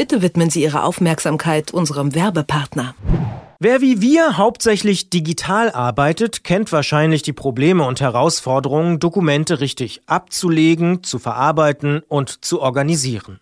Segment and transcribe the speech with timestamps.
[0.00, 2.94] Bitte widmen Sie Ihre Aufmerksamkeit unserem Werbepartner.
[3.58, 11.02] Wer wie wir hauptsächlich digital arbeitet, kennt wahrscheinlich die Probleme und Herausforderungen, Dokumente richtig abzulegen,
[11.02, 13.40] zu verarbeiten und zu organisieren.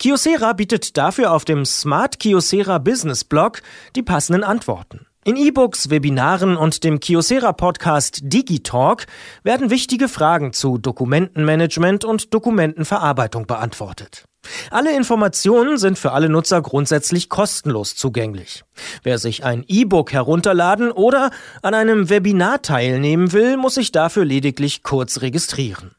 [0.00, 3.62] Kiosera bietet dafür auf dem Smart Kiosera Business Blog
[3.94, 5.06] die passenden Antworten.
[5.22, 9.06] In E-Books, Webinaren und dem Kiosera Podcast Digitalk
[9.42, 14.24] werden wichtige Fragen zu Dokumentenmanagement und Dokumentenverarbeitung beantwortet.
[14.70, 18.64] Alle Informationen sind für alle Nutzer grundsätzlich kostenlos zugänglich.
[19.02, 24.82] Wer sich ein E-Book herunterladen oder an einem Webinar teilnehmen will, muss sich dafür lediglich
[24.82, 25.90] kurz registrieren.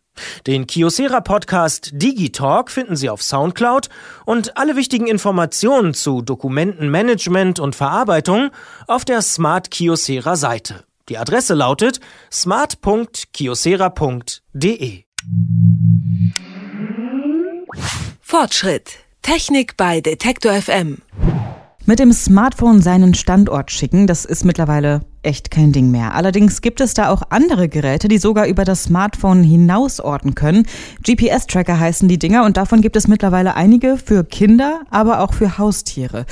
[0.47, 3.89] Den Kiosera Podcast Digitalk finden Sie auf Soundcloud
[4.25, 8.51] und alle wichtigen Informationen zu Dokumentenmanagement und Verarbeitung
[8.87, 10.83] auf der Smart Kiosera Seite.
[11.09, 11.99] Die Adresse lautet
[12.31, 15.03] smart.kiosera.de.
[18.21, 18.99] Fortschritt.
[19.21, 20.97] Technik bei Detektor FM.
[21.85, 26.13] Mit dem Smartphone seinen Standort schicken, das ist mittlerweile echt kein Ding mehr.
[26.13, 30.65] Allerdings gibt es da auch andere Geräte, die sogar über das Smartphone hinaus orten können.
[31.03, 35.57] GPS-Tracker heißen die Dinger und davon gibt es mittlerweile einige für Kinder, aber auch für
[35.57, 36.25] Haustiere.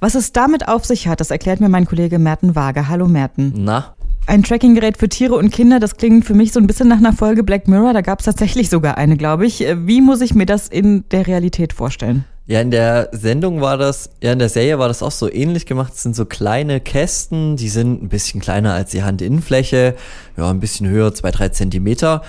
[0.00, 2.88] Was es damit auf sich hat, das erklärt mir mein Kollege Merten Wager.
[2.88, 3.52] Hallo Merten.
[3.56, 6.98] Na, ein Trackinggerät für Tiere und Kinder, das klingt für mich so ein bisschen nach
[6.98, 7.92] einer Folge Black Mirror.
[7.92, 9.64] Da gab es tatsächlich sogar eine, glaube ich.
[9.84, 12.24] Wie muss ich mir das in der Realität vorstellen?
[12.48, 15.66] Ja, in der Sendung war das, ja, in der Serie war das auch so ähnlich
[15.66, 15.94] gemacht.
[15.94, 19.96] Es sind so kleine Kästen, die sind ein bisschen kleiner als die Handinnenfläche,
[20.36, 22.22] ja, ein bisschen höher, zwei, drei Zentimeter.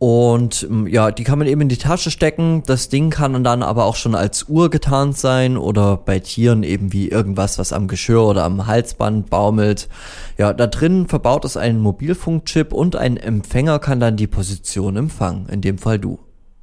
[0.00, 2.62] Und ähm, ja, die kann man eben in die Tasche stecken.
[2.64, 6.92] Das Ding kann dann aber auch schon als Uhr getarnt sein oder bei Tieren eben
[6.92, 9.88] wie irgendwas, was am Geschirr oder am Halsband baumelt.
[10.38, 15.48] Ja, da drin verbaut ist ein Mobilfunkchip und ein Empfänger kann dann die Position empfangen,
[15.50, 16.18] in dem Fall du.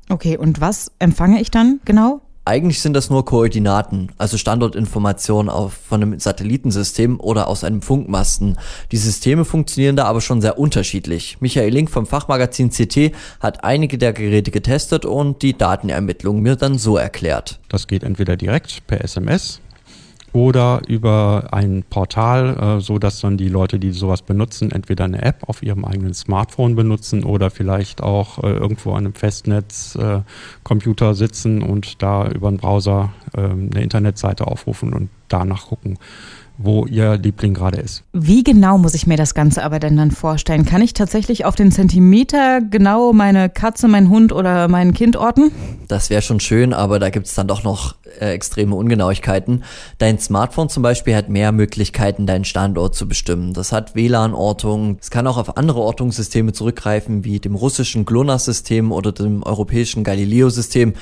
[0.09, 2.21] Okay, und was empfange ich dann genau?
[2.47, 8.57] Eigentlich sind das nur Koordinaten, also Standortinformationen auf, von einem Satellitensystem oder aus einem Funkmasten.
[8.93, 11.41] Die Systeme funktionieren da aber schon sehr unterschiedlich.
[11.41, 16.77] Michael Link vom Fachmagazin CT hat einige der Geräte getestet und die Datenermittlung mir dann
[16.77, 17.59] so erklärt.
[17.67, 19.59] Das geht entweder direkt per SMS
[20.33, 25.21] oder über ein Portal, äh, so dass dann die Leute, die sowas benutzen, entweder eine
[25.21, 31.15] App auf ihrem eigenen Smartphone benutzen oder vielleicht auch äh, irgendwo an einem Festnetzcomputer äh,
[31.15, 35.97] sitzen und da über einen Browser äh, eine Internetseite aufrufen und danach gucken
[36.57, 38.03] wo Ihr Liebling gerade ist.
[38.13, 40.65] Wie genau muss ich mir das Ganze aber denn dann vorstellen?
[40.65, 45.51] Kann ich tatsächlich auf den Zentimeter genau meine Katze, mein Hund oder mein Kind orten?
[45.87, 49.63] Das wäre schon schön, aber da gibt es dann doch noch äh, extreme Ungenauigkeiten.
[49.99, 53.53] Dein Smartphone zum Beispiel hat mehr Möglichkeiten, deinen Standort zu bestimmen.
[53.53, 54.97] Das hat WLAN-Ortung.
[54.99, 60.93] Es kann auch auf andere Ortungssysteme zurückgreifen, wie dem russischen GLONASS-System oder dem europäischen Galileo-System.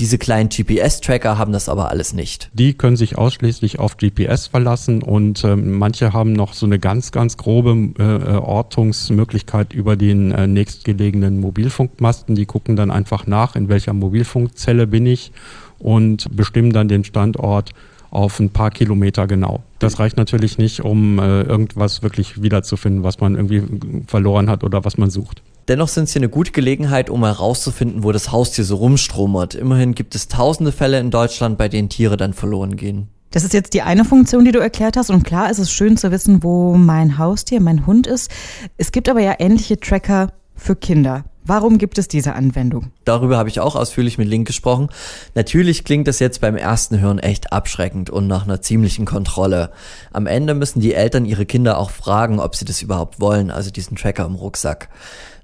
[0.00, 2.50] Diese kleinen GPS-Tracker haben das aber alles nicht.
[2.52, 7.12] Die können sich ausschließlich auf GPS verlassen und äh, manche haben noch so eine ganz,
[7.12, 12.34] ganz grobe äh, Ortungsmöglichkeit über den äh, nächstgelegenen Mobilfunkmasten.
[12.34, 15.30] Die gucken dann einfach nach, in welcher Mobilfunkzelle bin ich
[15.78, 17.70] und bestimmen dann den Standort
[18.10, 19.62] auf ein paar Kilometer genau.
[19.78, 23.62] Das reicht natürlich nicht, um äh, irgendwas wirklich wiederzufinden, was man irgendwie
[24.06, 25.42] verloren hat oder was man sucht.
[25.68, 29.54] Dennoch sind sie eine gute Gelegenheit, um herauszufinden, wo das Haustier so rumstromert.
[29.54, 33.08] Immerhin gibt es tausende Fälle in Deutschland, bei denen Tiere dann verloren gehen.
[33.30, 35.10] Das ist jetzt die eine Funktion, die du erklärt hast.
[35.10, 38.30] Und klar ist es schön zu wissen, wo mein Haustier, mein Hund ist.
[38.76, 41.24] Es gibt aber ja ähnliche Tracker für Kinder.
[41.46, 42.90] Warum gibt es diese Anwendung?
[43.04, 44.88] Darüber habe ich auch ausführlich mit Link gesprochen.
[45.34, 49.70] Natürlich klingt das jetzt beim ersten Hören echt abschreckend und nach einer ziemlichen Kontrolle.
[50.10, 53.70] Am Ende müssen die Eltern ihre Kinder auch fragen, ob sie das überhaupt wollen, also
[53.70, 54.88] diesen Tracker im Rucksack.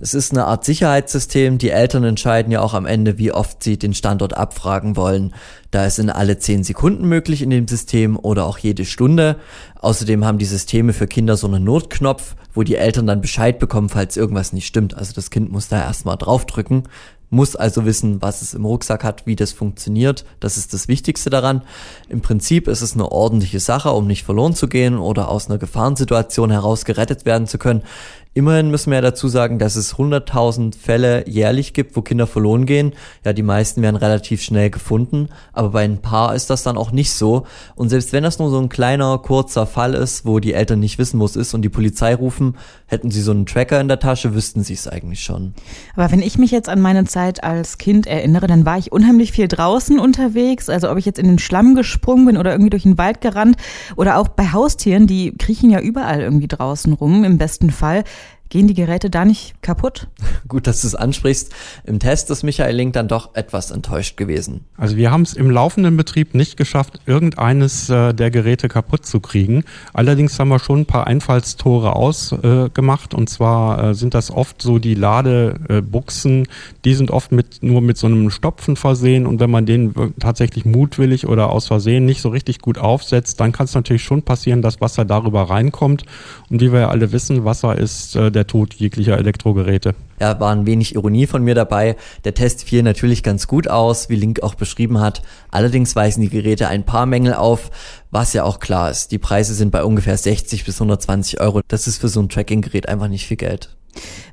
[0.01, 1.59] Es ist eine Art Sicherheitssystem.
[1.59, 5.35] Die Eltern entscheiden ja auch am Ende, wie oft sie den Standort abfragen wollen.
[5.71, 9.37] Da ist in alle zehn Sekunden möglich in dem System oder auch jede Stunde.
[9.77, 13.89] Außerdem haben die Systeme für Kinder so einen Notknopf, wo die Eltern dann Bescheid bekommen,
[13.89, 14.95] falls irgendwas nicht stimmt.
[14.95, 16.85] Also das Kind muss da erstmal draufdrücken,
[17.31, 20.25] muss also wissen, was es im Rucksack hat, wie das funktioniert.
[20.41, 21.63] Das ist das Wichtigste daran.
[22.09, 25.59] Im Prinzip ist es eine ordentliche Sache, um nicht verloren zu gehen oder aus einer
[25.59, 27.83] Gefahrensituation heraus gerettet werden zu können.
[28.33, 32.65] Immerhin müssen wir ja dazu sagen, dass es 100.000 Fälle jährlich gibt, wo Kinder verloren
[32.65, 32.93] gehen.
[33.25, 36.93] Ja, die meisten werden relativ schnell gefunden, aber bei ein paar ist das dann auch
[36.93, 37.45] nicht so.
[37.75, 40.97] Und selbst wenn das nur so ein kleiner, kurzer Fall ist, wo die Eltern nicht
[40.99, 42.57] wissen, wo es ist und die Polizei rufen,
[42.87, 45.55] hätten sie so einen Tracker in der Tasche, wüssten sie es eigentlich schon.
[45.97, 49.33] Aber wenn ich mich jetzt an meine Zeit als Kind erinnere, dann war ich unheimlich
[49.33, 50.69] viel draußen unterwegs.
[50.69, 53.57] Also ob ich jetzt in den Schlamm gesprungen bin oder irgendwie durch den Wald gerannt
[53.97, 58.05] oder auch bei Haustieren, die kriechen ja überall irgendwie draußen rum, im besten Fall.
[58.51, 60.09] Gehen die Geräte da nicht kaputt?
[60.49, 61.55] Gut, dass du es ansprichst.
[61.85, 64.65] Im Test ist Michael Link dann doch etwas enttäuscht gewesen.
[64.77, 69.21] Also wir haben es im laufenden Betrieb nicht geschafft, irgendeines äh, der Geräte kaputt zu
[69.21, 69.63] kriegen.
[69.93, 73.15] Allerdings haben wir schon ein paar Einfallstore ausgemacht.
[73.15, 76.49] Äh, und zwar äh, sind das oft so die Ladebuchsen,
[76.85, 79.27] die sind oft mit, nur mit so einem Stopfen versehen.
[79.27, 83.53] Und wenn man den tatsächlich mutwillig oder aus Versehen nicht so richtig gut aufsetzt, dann
[83.53, 86.03] kann es natürlich schon passieren, dass Wasser darüber reinkommt.
[86.51, 89.95] Und wie wir ja alle wissen, Wasser ist äh, der Tod jeglicher Elektrogeräte.
[90.19, 91.97] Ja, war ein wenig Ironie von mir dabei.
[92.25, 95.23] Der Test fiel natürlich ganz gut aus, wie Link auch beschrieben hat.
[95.51, 97.71] Allerdings weisen die Geräte ein paar Mängel auf,
[98.11, 99.13] was ja auch klar ist.
[99.13, 101.61] Die Preise sind bei ungefähr 60 bis 120 Euro.
[101.69, 103.77] Das ist für so ein Tracking-Gerät einfach nicht viel Geld.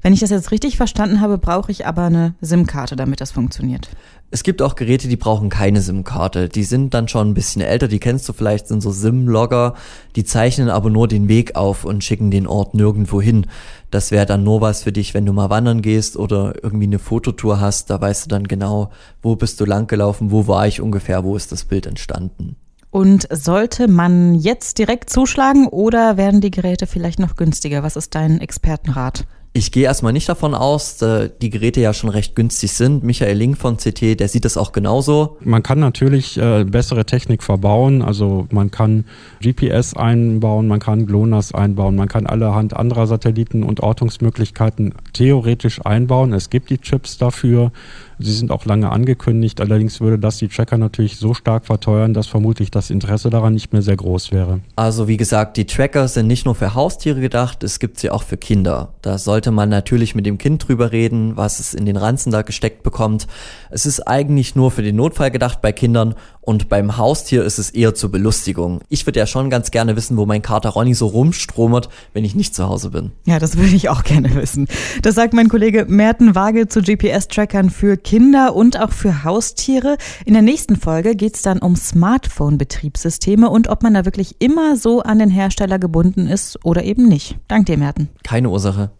[0.01, 3.89] Wenn ich das jetzt richtig verstanden habe, brauche ich aber eine SIM-Karte, damit das funktioniert.
[4.29, 6.49] Es gibt auch Geräte, die brauchen keine SIM-Karte.
[6.49, 9.75] Die sind dann schon ein bisschen älter, die kennst du vielleicht, sind so SIM-Logger.
[10.17, 13.47] Die zeichnen aber nur den Weg auf und schicken den Ort nirgendwo hin.
[13.89, 16.99] Das wäre dann nur was für dich, wenn du mal wandern gehst oder irgendwie eine
[16.99, 17.89] Fototour hast.
[17.89, 21.53] Da weißt du dann genau, wo bist du langgelaufen, wo war ich ungefähr, wo ist
[21.53, 22.57] das Bild entstanden.
[22.89, 27.83] Und sollte man jetzt direkt zuschlagen oder werden die Geräte vielleicht noch günstiger?
[27.83, 29.25] Was ist dein Expertenrat?
[29.57, 33.03] Ich gehe erstmal nicht davon aus, da die Geräte ja schon recht günstig sind.
[33.03, 35.37] Michael Link von CT, der sieht das auch genauso.
[35.39, 39.05] Man kann natürlich äh, bessere Technik verbauen, also man kann
[39.41, 46.33] GPS einbauen, man kann GLONASS einbauen, man kann allerhand anderer Satelliten und Ortungsmöglichkeiten theoretisch einbauen.
[46.33, 47.71] Es gibt die Chips dafür.
[48.19, 52.25] Sie sind auch lange angekündigt, allerdings würde das die Tracker natürlich so stark verteuern, dass
[52.25, 54.59] vermutlich das Interesse daran nicht mehr sehr groß wäre.
[54.75, 58.23] Also wie gesagt, die Tracker sind nicht nur für Haustiere gedacht, es gibt sie auch
[58.23, 58.93] für Kinder.
[59.03, 62.41] Da sollte man natürlich mit dem Kind drüber reden, was es in den Ranzen da
[62.41, 63.27] gesteckt bekommt.
[63.69, 66.15] Es ist eigentlich nur für den Notfall gedacht bei Kindern
[66.47, 68.79] und beim Haustier ist es eher zur Belustigung.
[68.87, 72.35] Ich würde ja schon ganz gerne wissen, wo mein Kater Ronny so rumstromert, wenn ich
[72.35, 73.11] nicht zu Hause bin.
[73.25, 74.65] Ja, das würde ich auch gerne wissen.
[75.01, 79.97] Das sagt mein Kollege Merten Waage zu GPS-Trackern für Kinder und auch für Haustiere.
[80.23, 84.77] In der nächsten Folge geht es dann um Smartphone-Betriebssysteme und ob man da wirklich immer
[84.77, 87.37] so an den Hersteller gebunden ist oder eben nicht.
[87.49, 88.07] Dank dir, Merten.
[88.23, 88.91] Keine Ursache.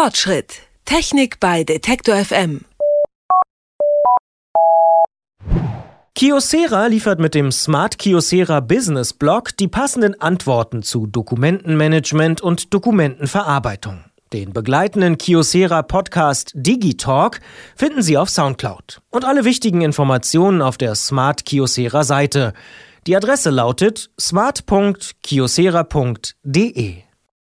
[0.00, 0.60] Fortschritt.
[0.84, 2.64] Technik bei Detektor FM.
[6.14, 14.04] Kyocera liefert mit dem Smart Kyocera Business Blog die passenden Antworten zu Dokumentenmanagement und Dokumentenverarbeitung.
[14.32, 17.40] Den begleitenden Kyocera Podcast Digitalk
[17.74, 22.52] finden Sie auf Soundcloud und alle wichtigen Informationen auf der Smart Kyocera Seite.
[23.08, 27.07] Die Adresse lautet smart.kyocera.de.